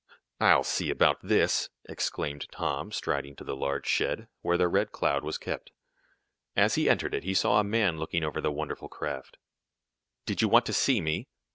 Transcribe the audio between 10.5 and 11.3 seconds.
to see me?"